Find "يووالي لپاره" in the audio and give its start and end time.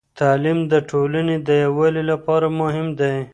1.65-2.47